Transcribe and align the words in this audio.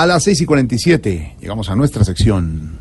A 0.00 0.06
las 0.06 0.22
6 0.22 0.40
y 0.40 0.46
47 0.46 1.36
llegamos 1.42 1.68
a 1.68 1.76
nuestra 1.76 2.04
sección. 2.04 2.78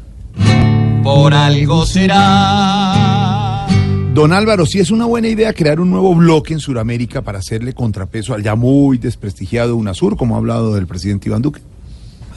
Por 1.04 1.34
algo 1.34 1.86
será. 1.86 3.68
Don 4.14 4.32
Álvaro, 4.32 4.66
sí 4.66 4.80
es 4.80 4.90
una 4.90 5.04
buena 5.04 5.28
idea 5.28 5.52
crear 5.52 5.82
un 5.82 5.92
nuevo 5.92 6.16
bloque 6.16 6.54
en 6.54 6.62
Sudamérica 6.62 7.22
para 7.22 7.40
hacerle 7.40 7.74
contrapeso 7.74 8.34
al 8.34 8.42
ya 8.42 8.56
muy 8.56 9.00
desprestigiado 9.00 9.76
UNASUR, 9.76 10.16
como 10.16 10.36
ha 10.36 10.38
hablado 10.38 10.78
el 10.78 10.88
presidente 10.88 11.28
Iván 11.28 11.42
Duque. 11.42 11.60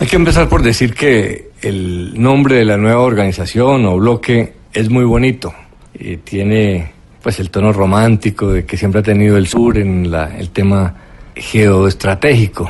Hay 0.01 0.09
que 0.09 0.17
empezar 0.17 0.49
por 0.49 0.65
decir 0.65 0.95
que 0.95 1.53
el 1.61 2.21
nombre 2.21 2.57
de 2.57 2.65
la 2.65 2.77
nueva 2.77 3.03
organización 3.03 3.87
o 3.87 3.97
bloque 3.99 4.55
es 4.73 4.91
muy 4.91 5.05
bonito. 5.05 5.55
y 5.95 6.17
tiene 6.17 6.91
pues 7.23 7.39
el 7.39 7.51
tono 7.51 7.73
romántico 7.73 8.51
de 8.51 8.65
que 8.65 8.77
siempre 8.77 8.99
ha 8.99 9.05
tenido 9.05 9.37
el 9.37 9.47
sur 9.47 9.79
en 9.79 10.11
la, 10.11 10.37
el 10.37 10.51
tema 10.51 10.93
geoestratégico. 11.37 12.69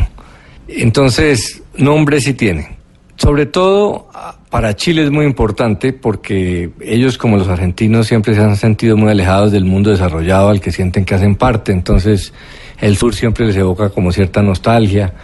Entonces, 0.76 1.62
nombre 1.76 2.20
sí 2.20 2.34
tiene. 2.34 2.76
Sobre 3.16 3.46
todo 3.46 4.08
para 4.50 4.74
Chile 4.74 5.04
es 5.04 5.10
muy 5.10 5.24
importante 5.24 5.92
porque 5.92 6.70
ellos 6.80 7.18
como 7.18 7.36
los 7.36 7.48
argentinos 7.48 8.06
siempre 8.06 8.34
se 8.34 8.40
han 8.40 8.56
sentido 8.56 8.96
muy 8.96 9.10
alejados 9.10 9.52
del 9.52 9.64
mundo 9.64 9.90
desarrollado 9.90 10.48
al 10.48 10.60
que 10.60 10.72
sienten 10.72 11.04
que 11.04 11.14
hacen 11.14 11.36
parte. 11.36 11.72
Entonces, 11.72 12.32
el 12.80 12.96
sur 12.96 13.14
siempre 13.14 13.46
les 13.46 13.56
evoca 13.56 13.90
como 13.90 14.12
cierta 14.12 14.42
nostalgia. 14.42 15.14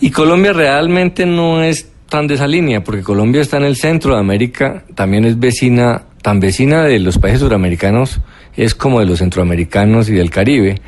Y 0.00 0.10
Colombia 0.10 0.52
realmente 0.52 1.26
no 1.26 1.62
es 1.62 1.88
tan 2.08 2.26
de 2.26 2.34
esa 2.34 2.46
línea, 2.46 2.82
porque 2.82 3.02
Colombia 3.02 3.40
está 3.40 3.56
en 3.56 3.64
el 3.64 3.76
centro 3.76 4.14
de 4.14 4.20
América, 4.20 4.84
también 4.94 5.24
es 5.24 5.38
vecina, 5.38 6.02
tan 6.20 6.40
vecina 6.40 6.84
de 6.84 6.98
los 6.98 7.18
países 7.18 7.40
suramericanos, 7.40 8.20
es 8.56 8.74
como 8.74 9.00
de 9.00 9.06
los 9.06 9.20
centroamericanos 9.20 10.08
y 10.08 10.12
del 10.12 10.30
Caribe. 10.30 10.80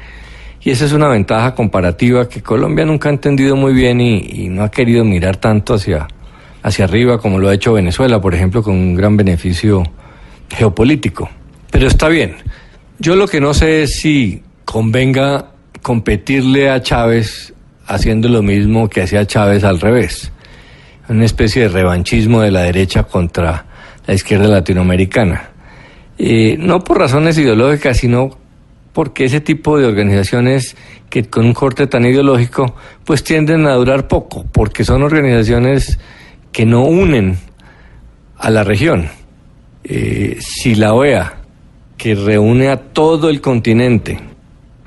Y 0.64 0.70
esa 0.70 0.86
es 0.86 0.92
una 0.92 1.08
ventaja 1.08 1.54
comparativa 1.54 2.26
que 2.26 2.42
Colombia 2.42 2.86
nunca 2.86 3.10
ha 3.10 3.12
entendido 3.12 3.54
muy 3.54 3.74
bien 3.74 4.00
y, 4.00 4.48
no 4.48 4.64
ha 4.64 4.70
querido 4.70 5.04
mirar 5.04 5.36
tanto 5.36 5.74
hacia, 5.74 6.08
hacia 6.62 6.86
arriba 6.86 7.18
como 7.18 7.38
lo 7.38 7.50
ha 7.50 7.54
hecho 7.54 7.74
Venezuela, 7.74 8.18
por 8.18 8.34
ejemplo, 8.34 8.62
con 8.62 8.74
un 8.74 8.94
gran 8.94 9.14
beneficio 9.14 9.82
geopolítico. 10.48 11.28
Pero 11.70 11.86
está 11.86 12.08
bien. 12.08 12.36
Yo 12.98 13.14
lo 13.14 13.28
que 13.28 13.42
no 13.42 13.52
sé 13.52 13.82
es 13.82 13.98
si 13.98 14.42
convenga 14.64 15.50
competirle 15.82 16.70
a 16.70 16.80
Chávez 16.80 17.52
haciendo 17.86 18.30
lo 18.30 18.42
mismo 18.42 18.88
que 18.88 19.02
hacía 19.02 19.26
Chávez 19.26 19.64
al 19.64 19.80
revés. 19.80 20.32
Una 21.10 21.26
especie 21.26 21.62
de 21.62 21.68
revanchismo 21.68 22.40
de 22.40 22.50
la 22.50 22.62
derecha 22.62 23.02
contra 23.02 23.66
la 24.06 24.14
izquierda 24.14 24.48
latinoamericana. 24.48 25.50
Eh, 26.16 26.56
no 26.58 26.82
por 26.82 27.00
razones 27.00 27.36
ideológicas, 27.36 27.98
sino 27.98 28.43
porque 28.94 29.24
ese 29.24 29.42
tipo 29.42 29.76
de 29.76 29.84
organizaciones 29.84 30.76
que 31.10 31.24
con 31.24 31.44
un 31.44 31.52
corte 31.52 31.86
tan 31.86 32.06
ideológico, 32.06 32.74
pues 33.04 33.22
tienden 33.22 33.66
a 33.66 33.74
durar 33.74 34.08
poco, 34.08 34.46
porque 34.50 34.84
son 34.84 35.02
organizaciones 35.02 35.98
que 36.52 36.64
no 36.64 36.84
unen 36.84 37.36
a 38.38 38.50
la 38.50 38.64
región. 38.64 39.08
Eh, 39.82 40.38
si 40.40 40.76
la 40.76 40.94
OEA, 40.94 41.34
que 41.98 42.14
reúne 42.14 42.68
a 42.68 42.76
todo 42.76 43.28
el 43.28 43.40
continente, 43.40 44.18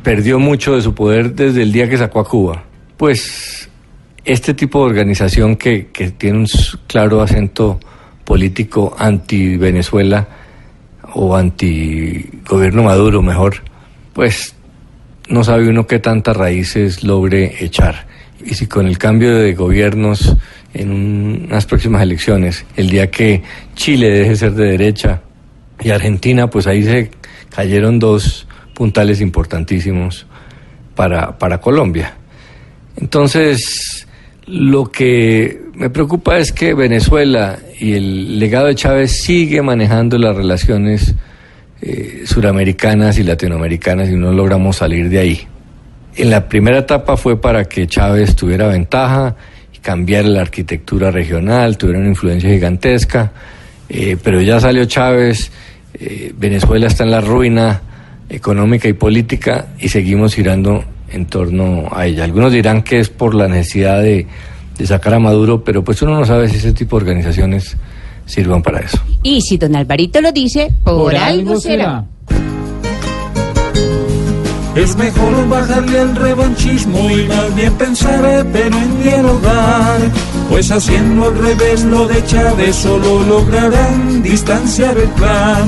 perdió 0.01 0.39
mucho 0.39 0.75
de 0.75 0.81
su 0.81 0.95
poder 0.95 1.35
desde 1.35 1.63
el 1.63 1.71
día 1.71 1.89
que 1.89 1.97
sacó 1.97 2.21
a 2.21 2.25
Cuba, 2.25 2.63
pues 2.95 3.69
este 4.23 4.53
tipo 4.53 4.79
de 4.79 4.89
organización 4.89 5.57
que, 5.57 5.89
tiene 6.17 6.39
un 6.39 6.47
claro 6.87 7.21
acento 7.21 7.79
político 8.23 8.95
anti-Venezuela 8.97 10.27
o 11.13 11.35
anti-gobierno 11.35 12.83
Maduro, 12.83 13.21
mejor, 13.21 13.63
pues 14.17 14.55
no 15.29 15.43
sabe 15.43 15.69
uno 15.69 15.85
qué 15.85 15.99
tantas 15.99 16.35
raíces 16.35 17.03
logre 17.03 17.63
echar. 17.63 18.07
Y 18.43 18.55
si 18.55 18.65
con 18.65 18.87
el 18.87 18.97
cambio 18.97 19.37
de 19.37 19.53
gobiernos 19.53 20.35
en 20.73 20.89
unas 20.89 21.67
próximas 21.67 22.01
elecciones, 22.01 22.65
el 22.75 22.89
día 22.89 23.11
que 23.11 23.43
Chile 23.75 24.09
deje 24.09 24.29
de 24.31 24.35
ser 24.35 24.53
de 24.53 24.71
derecha 24.71 25.21
y 25.79 25.91
Argentina, 25.91 26.49
pues 26.49 26.65
ahí 26.65 26.81
se 26.81 27.11
cayeron 27.55 27.99
dos 27.99 28.47
puntales 28.73 29.21
importantísimos 29.21 30.25
para, 30.95 31.37
para 31.37 31.61
Colombia. 31.61 32.15
Entonces, 32.95 34.07
lo 34.47 34.85
que 34.91 35.61
me 35.75 35.91
preocupa 35.91 36.39
es 36.39 36.51
que 36.51 36.73
Venezuela 36.73 37.59
y 37.79 37.93
el 37.93 38.39
legado 38.39 38.65
de 38.65 38.73
Chávez 38.73 39.21
sigue 39.21 39.61
manejando 39.61 40.17
las 40.17 40.35
relaciones 40.35 41.13
eh, 41.81 42.23
suramericanas 42.25 43.19
y 43.19 43.23
latinoamericanas 43.23 44.09
y 44.09 44.15
no 44.15 44.31
logramos 44.31 44.77
salir 44.77 45.09
de 45.09 45.19
ahí. 45.19 45.47
En 46.15 46.29
la 46.31 46.47
primera 46.49 46.79
etapa 46.79 47.15
fue 47.17 47.39
para 47.39 47.65
que 47.65 47.87
Chávez 47.87 48.35
tuviera 48.35 48.67
ventaja 48.67 49.35
y 49.73 49.77
cambiara 49.77 50.27
la 50.27 50.41
arquitectura 50.41 51.11
regional, 51.11 51.77
tuviera 51.77 51.99
una 51.99 52.09
influencia 52.09 52.49
gigantesca, 52.49 53.31
eh, 53.89 54.17
pero 54.21 54.41
ya 54.41 54.59
salió 54.59 54.85
Chávez, 54.85 55.51
eh, 55.93 56.33
Venezuela 56.35 56.87
está 56.87 57.03
en 57.03 57.11
la 57.11 57.21
ruina 57.21 57.81
económica 58.29 58.87
y 58.87 58.93
política 58.93 59.67
y 59.79 59.89
seguimos 59.89 60.35
girando 60.35 60.83
en 61.11 61.25
torno 61.25 61.87
a 61.91 62.05
ella. 62.05 62.23
Algunos 62.23 62.51
dirán 62.51 62.83
que 62.83 62.99
es 62.99 63.09
por 63.09 63.33
la 63.33 63.47
necesidad 63.47 64.01
de, 64.01 64.27
sacar 64.83 65.15
a 65.15 65.19
Maduro, 65.19 65.63
pero 65.63 65.83
pues 65.83 66.01
uno 66.01 66.19
no 66.19 66.25
sabe 66.25 66.49
si 66.49 66.57
ese 66.57 66.73
tipo 66.73 66.97
de 66.97 67.05
organizaciones 67.05 67.77
sirvan 68.27 68.61
para 68.61 68.81
eso. 68.81 68.99
Y 69.23 69.41
si 69.41 69.57
don 69.57 69.75
Alvarito 69.75 70.21
lo 70.21 70.31
dice, 70.31 70.71
por, 70.83 71.15
algo 71.15 71.59
será. 71.59 72.05
Es 74.75 74.95
mejor 74.95 75.49
bajarle 75.49 75.99
al 75.99 76.15
revanchismo 76.15 77.09
y 77.09 77.23
más 77.23 77.55
bien 77.55 77.73
pensar, 77.73 78.45
pero 78.53 78.77
en 78.77 79.03
dialogar. 79.03 79.99
Pues 80.51 80.69
haciendo 80.69 81.25
al 81.25 81.37
revés 81.39 81.83
lo 81.83 82.07
de 82.07 82.23
Chávez 82.25 82.75
solo 82.75 83.23
lograrán 83.23 84.21
distanciar 84.21 84.95
el 84.95 85.09
plan. 85.09 85.67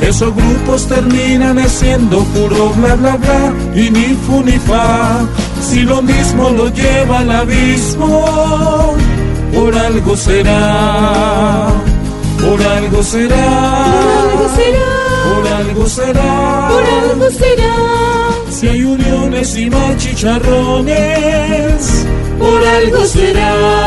Esos 0.00 0.34
grupos 0.34 0.86
terminan 0.86 1.68
siendo 1.68 2.24
puro 2.24 2.70
bla 2.70 2.94
bla 2.94 3.16
bla 3.16 3.54
y 3.74 3.90
ni 3.90 4.14
fu 4.26 4.42
ni 4.42 4.52
fa. 4.52 5.26
Si 5.60 5.82
lo 5.82 6.00
mismo 6.00 6.48
lo 6.50 6.68
lleva 6.70 7.18
al 7.20 7.30
abismo, 7.30 8.94
por 9.54 9.74
algo 9.74 10.16
será, 10.16 11.68
por 12.46 12.62
algo 12.62 13.02
será, 13.02 13.90
por 15.24 15.48
algo 15.48 15.88
será, 15.88 16.68
por 16.70 16.84
algo 16.84 17.28
será. 17.30 17.74
Si 18.50 18.68
hay 18.68 18.84
uniones 18.84 19.56
y 19.56 19.68
no 19.68 19.96
chicharrones, 19.96 22.06
por 22.38 22.64
algo 22.64 23.04
será. 23.04 23.85